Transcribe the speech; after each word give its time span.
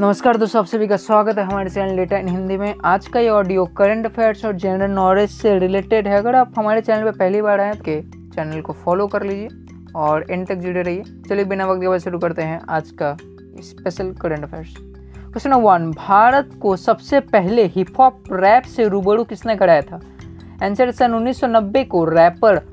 नमस्कार 0.00 0.36
दोस्तों, 0.36 0.60
आप 0.60 0.66
सभी 0.66 0.86
का 0.88 0.96
स्वागत 0.96 1.38
है 1.38 1.44
हमारे 1.44 1.70
चैनल 1.70 1.96
डेटा 1.96 2.18
इन 2.18 2.28
हिंदी 2.28 2.56
में। 2.56 2.74
आज 2.84 3.06
का 3.06 3.20
ये 3.20 3.28
ऑडियो 3.28 3.64
करंट 3.78 4.06
अफेयर्स 4.06 4.44
और 4.44 4.52
जनरल 4.54 4.90
नॉलेज 4.90 5.30
से 5.30 5.58
रिलेटेड 5.58 6.08
है। 6.08 6.18
अगर 6.18 6.34
आप 6.34 6.52
हमारे 6.58 6.80
चैनल 6.80 7.04
पर 7.04 7.16
पहली 7.18 7.40
बार 7.42 7.60
आए 7.60 7.72
तो 7.72 7.84
चैनल 8.34 8.60
को 8.60 8.72
फॉलो 8.74 9.06
कर 9.06 9.22
लीजिए 9.22 9.48
और 9.96 10.26
एंड 10.30 10.46
तक 10.48 10.54
जुड़े 10.54 10.82
रहिए। 10.82 11.02
चलिए 11.28 11.44
बिना 11.44 11.66
वक्त 11.66 11.82
के 11.82 11.98
शुरू 12.00 12.18
करते 12.18 12.42
हैं 12.42 12.60
आज 12.68 12.90
का 13.02 13.16
special 13.62 14.12
current 14.12 14.44
affairs 14.44 14.76
question 14.78 15.50
number 15.50 15.62
one 15.62 15.90
Bharat 15.90 16.50
को 16.62 16.76
सबसे 16.76 17.20
पहले 17.34 17.64
हिप 17.66 18.00
हॉप 18.00 18.32
रैप 18.32 18.70
से 18.76 18.88
रूबरू 18.88 19.24
किसने 19.24 19.56
कराया 19.56 19.82
था? 19.82 20.00
आंसर 20.62 20.90
सन 20.92 21.14
1990 21.14 21.84
को 21.86 22.04
रैपर 22.06 22.64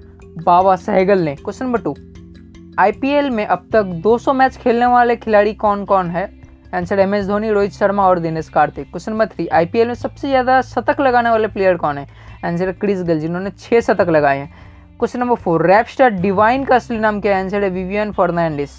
बाबा 0.44 0.76
सहगल 0.78 1.20
ने। 1.20 1.36
क्वेश्चन 1.36 1.66
नंबर 1.66 1.82
टू 1.82 1.96
आईपीएल 2.80 3.30
में 3.30 3.46
अब 3.46 3.68
तक 3.74 4.00
200 4.04 4.34
मैच 4.34 4.58
खेलने 4.58 4.86
वाले 4.88 5.16
खिलाड़ी 5.18 5.54
कौन 5.56 5.86
कौन 5.86 6.10
है? 6.10 6.30
Answer 6.74 7.00
M 7.00 7.14
S 7.16 7.26
Dhoni 7.28 7.50
Rohit 7.50 7.72
Sharma 7.72 8.06
और 8.08 8.20
Dinesh 8.20 8.48
Karthik 8.50 8.90
question 8.92 9.12
number 9.12 9.26
three 9.26 9.48
IPL 9.48 9.88
में 9.88 9.94
सबसे 9.94 10.28
ज़्यादा 10.28 10.62
शतक 10.62 11.00
लगाने 11.02 11.30
वाले 11.30 11.48
प्लेयर 11.48 11.76
कौन 11.78 11.98
है? 11.98 12.08
आंसर 12.46 12.68
है 12.68 12.74
क्रिस 12.74 13.04
गल 13.04 13.20
जिन्होंने 13.20 13.50
छः 13.50 13.82
शतक 13.82 14.10
लगाए 14.10 14.38
हैं. 14.38 14.54
Question 15.00 15.20
number 15.20 15.36
four 15.36 15.66
rap 15.68 15.88
star 15.88 16.10
Divine 16.12 16.64
का 16.66 16.76
असली 16.76 16.98
नाम 16.98 17.20
क्या 17.22 17.36
है? 17.36 17.44
आंसर 17.44 17.64
है 17.64 17.70
Vivian 17.70 18.12
Fernandes 18.12 18.72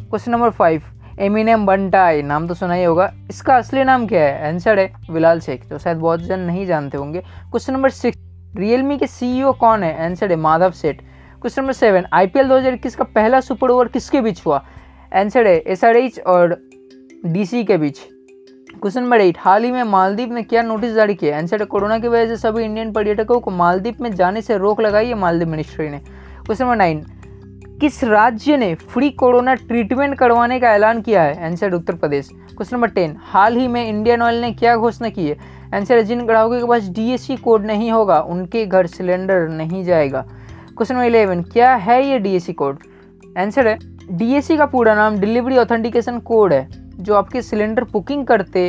question 0.00 0.32
number 0.32 0.50
five 0.50 0.82
Eminem 1.20 1.66
बंटाई 1.66 2.22
नाम 2.22 2.46
तो 2.48 2.54
सुना 2.54 2.74
ही 2.74 2.84
होगा. 2.84 3.10
इसका 3.30 3.56
असली 3.56 3.84
नाम 3.84 4.06
क्या 4.06 4.22
है? 4.22 4.48
आंसर 4.48 4.78
है 4.78 4.92
विलाल 5.10 5.40
शेख 5.40 5.68
तो 5.70 5.78
शायद 5.78 5.98
बहुत 5.98 6.20
जन 6.20 6.40
नहीं 6.40 6.66
जानते 6.66 6.98
होंगे. 6.98 7.20
क्वेश्चन 7.20 7.72
नंबर 7.72 7.90
सिक्स 7.90 8.18
रियलमी 8.56 8.98
के 8.98 9.06
सीईओ 9.06 9.52
कौन 9.52 9.82
है? 9.82 10.04
आंसर 10.04 10.30
है 10.30 10.36
माधव 10.38 10.70
सेठ 10.72 11.00
क्वेश्चन 11.40 11.62
नंबर 11.62 11.72
सेवन 11.72 12.04
आईपीएल 12.12 12.48
2021 12.48 12.94
का 12.94 13.04
पहला 13.04 13.40
सुपर 13.40 13.70
ओवर 13.70 13.88
किसके 13.88 14.20
बीच 14.20 14.42
हुआ? 14.46 14.64
आंसर 15.14 15.46
है 15.46 15.56
एस 15.56 15.84
और 16.26 16.60
डीसी 17.26 17.64
के 17.64 17.76
बीच। 17.76 17.98
क्वेश्चन 18.80 19.02
नंबर 19.02 19.20
एट 19.20 19.36
हाल 19.38 19.64
ही 19.64 19.70
में 19.70 19.82
मालदीप 19.82 20.30
ने 20.30 20.42
क्या 20.42 20.62
नोटिस 20.62 20.92
जारी 20.92 21.14
किया? 21.14 21.38
आंसर 21.38 21.64
कोरोना 21.64 21.98
की 21.98 22.08
वजह 22.08 22.26
से 22.26 22.36
सभी 22.36 22.64
इंडियन 22.64 22.92
पर्यटकों 22.92 23.40
को 23.40 23.50
मालदीप 23.50 24.00
में 24.00 24.14
जाने 24.14 24.42
से 24.42 24.56
रोक 24.58 24.80
लगाई 24.80 25.06
है 25.06 25.14
मालदीप 25.14 25.48
मिनिस्ट्री 25.48 25.88
ने। 25.88 25.98
क्वेश्चन 25.98 26.64
नंबर 26.64 26.76
नाइन 26.76 27.00
किस 27.80 28.04
राज्य 28.04 28.56
ने 28.56 28.74
फ्री 28.74 29.10
कोरोना 29.10 29.54
ट्रीटमेंट 29.54 30.18
करवाने 30.18 30.60
का 30.60 30.72
ऐलान 30.72 31.02
किया 31.02 31.22
है? 31.22 31.46
Answer 31.46 31.72
Uttar 31.72 31.94
Pradesh. 31.94 32.28
Question 32.32 32.76
number 32.76 32.88
ten 32.88 33.16
हाल 33.20 33.56
ही 33.56 33.68
में 33.68 33.88
इंडियन 33.88 34.22
ऑयल 34.22 34.40
ने 34.40 34.52
क्या 34.52 34.76
घोषणा 34.76 35.08
की 35.08 35.28
है? 35.28 35.36
आंसर 35.74 36.00
जिन 36.00 36.26
ग्राहकों 36.26 36.60
के 36.60 36.66
पास 36.66 36.88
डीएससी 36.88 37.36
कोड 37.36 37.66
नहीं 37.66 37.90
होगा, 37.92 38.20
उनके 38.20 38.66
घर 38.66 38.86
सिलेंडर 38.86 39.48
नहीं 39.48 39.84
जाएगा। 39.84 40.26
क्वेश्चन 40.76 40.94
नंबर 40.94 41.06
इलेवन 41.06 41.42
क्या 41.42 41.74
है 41.74 42.04
ये 42.06 42.18
डीएससी 42.18 42.52
कोड 42.52 42.78
आंसर 43.38 43.68
है 43.68 43.78
डीएससी 44.10 44.56
का 44.56 44.66
पूरा 44.66 44.94
नाम 44.94 45.18
डिलीवरी 45.18 45.56
ऑथेंटिकेशन 45.56 46.18
कोड 46.18 46.52
है। 46.52 46.82
जो 47.02 47.14
आपके 47.14 47.42
सिलेंडर 47.42 47.84
बुकिंग 47.92 48.26
करते 48.26 48.68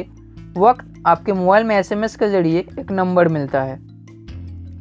वक्त 0.58 1.03
आपके 1.08 1.34
मोबाइल 1.34 1.64
में 1.64 1.76
एसएमएस 1.76 2.16
के 2.16 2.28
ज़रिए 2.30 2.59
एक 2.80 2.92
नंबर 2.92 3.28
मिलता 3.30 3.62
है। 3.62 3.78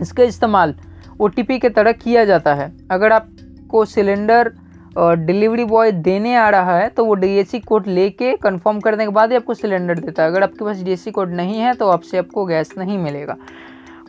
इसका 0.03 0.23
इस्तेमाल 0.25 0.75
ओटीपी 1.21 1.59
के 1.59 1.69
तरह 1.71 1.93
किया 1.95 2.25
जाता 2.25 2.55
है। 2.55 2.73
अगर 2.91 3.13
आपको 3.13 3.85
सिलेंडर 3.87 4.53
डिलीवरी 4.97 5.65
बॉय 5.65 5.91
देने 5.93 6.35
आ 6.37 6.49
रहा 6.51 6.77
है 6.79 6.89
तो 6.89 7.05
वो 7.05 7.15
डी 7.15 7.61
कोड 7.61 7.87
लेके 7.89 8.35
कंफर्म 8.39 8.81
करने 8.81 9.05
के 9.05 9.13
बाद 9.13 9.31
ही 9.31 9.37
आपको 9.37 9.55
सिलेंडर 9.55 9.99
देता 9.99 10.23
है। 10.23 10.29
अगर 10.29 10.43
आपके 10.43 10.65
पास 10.65 10.83
डी 10.83 11.11
कोड 11.11 11.33
नहीं 11.35 11.59
है 11.59 11.73
तो 11.75 11.89
आपसे 11.91 12.19
आपको 12.19 12.45
गैस 12.47 12.75
नहीं 12.79 12.99
मिलेगा। 12.99 13.37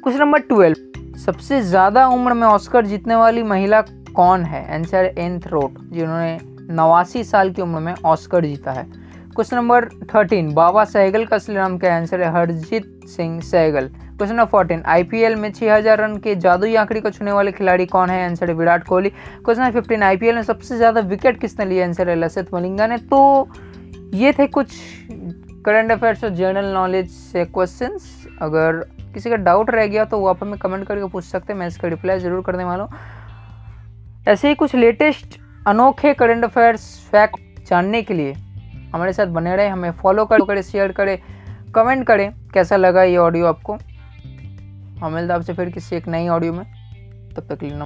Question 0.03 0.21
number 0.21 0.39
twelve. 0.41 1.15
सबसे 1.19 1.61
ज़्यादा 1.63 2.07
उम्र 2.09 2.33
में 2.33 2.47
ऑस्कर 2.47 2.85
जीतने 2.85 3.15
वाली 3.15 3.43
महिला 3.43 3.81
कौन 4.11 4.43
है? 4.43 4.73
आंसर 4.73 5.13
एंथ 5.17 5.47
रोट 5.47 5.79
जिन्होंने 5.91 6.37
नवासी 6.73 7.23
साल 7.23 7.51
की 7.51 7.61
उम्र 7.61 7.79
में 7.79 7.93
ऑस्कर 7.95 8.45
जीता 8.45 8.71
है। 8.71 8.85
Question 9.35 9.55
number 9.55 9.85
thirteen, 10.13 10.53
Baba 10.53 10.83
Sehgal 10.85 11.23
का 11.25 11.35
असली 11.35 11.55
नाम 11.55 11.77
क्या 11.77 11.95
आंसर 11.95 12.21
है 12.21 12.29
Harjeet 12.31 13.05
Singh 13.07 13.39
Sehgal. 13.41 13.87
Question 13.87 14.35
number 14.35 14.49
fourteen, 14.49 14.81
IPL 14.85 15.35
में 15.35 15.51
6000 15.51 15.99
रन 15.99 16.17
के 16.17 16.35
जादुई 16.35 16.75
आंकड़ी 16.75 17.01
को 17.01 17.09
छूने 17.11 17.31
वाले 17.31 17.51
खिलाड़ी 17.51 17.85
कौन 17.85 18.09
है? 18.09 18.25
आंसर 18.25 18.49
है 18.49 18.55
Virat 18.55 18.83
Kohli. 18.87 19.09
Question 19.09 19.63
number 19.63 19.79
fifteen, 19.79 20.03
IPL 20.03 20.35
में 20.35 20.43
सबसे 20.43 20.77
ज़्यादा 20.77 21.01
विकेट 21.03 21.39
किसने 21.41 21.65
लिया 21.65 21.85
आंसर 21.85 22.09
है 22.09 22.15
लसित 22.15 22.53
मलिंगा 22.53 22.87
ने। 22.87 22.97
तो 22.99 23.49
ये 24.15 24.33
थे 24.33 24.47
कुछ 24.49 24.75
करंट 25.65 25.91
अफेयर्स 25.91 26.23
और 26.23 26.29
जनरल 26.31 26.71
नॉलेज 26.73 27.09
से 27.09 27.45
क्वेश्चन 27.47 27.97
अगर 28.41 28.79
किसी 29.13 29.29
का 29.29 29.35
डाउट 29.41 29.69
रह 29.71 29.87
गया 29.87 30.05
तो 30.05 30.19
वो 30.19 30.27
आप 30.27 30.43
हमें 30.43 30.57
कमेंट 30.59 30.87
करके 30.87 31.07
पूछ 31.07 31.23
सकते 31.23 31.53
हैं, 31.53 31.59
मैं 31.59 31.67
इसका 31.67 31.87
रिप्लाई 31.87 32.19
ज़रूर 32.19 32.43
करने 32.43 32.63
वाला 32.63 32.83
हूँ। 32.83 32.91
ऐसे 34.27 34.47
ही 34.47 34.55
कुछ 34.55 34.75
लेटेस्ट 34.75 35.39
अनोखे 35.67 36.13
करंट 36.13 36.43
अफेयर्स 36.45 36.89
फैक्ट 37.11 37.69
जानने 37.69 38.01
के 38.03 38.13
लिए 38.13 38.35
हमारे 38.93 39.13
साथ 39.13 39.25
बने 39.25 39.55
रहें, 39.55 39.69
हमें 39.69 39.91
फॉलो 39.91 40.25
करें 40.25 40.61
शेयर 40.61 40.91
करें 40.91 41.17
कमेंट 41.75 42.05
करें, 42.07 42.31
कैसा 42.53 42.75
लगा 42.75 43.03
ये 43.03 43.17
ऑडियो 43.17 43.45
आपको? 43.45 43.73
हम 44.99 45.13
मिलते 45.13 45.33
आपसे 45.33 45.53
फिर 45.53 45.69
किसी 45.69 45.95
एक 45.95 46.07
नई 46.07 46.27
ऑडियो 46.27 46.53
में। 46.53 46.65
तब 47.35 47.47
तक 47.49 47.63
लेना 47.63 47.85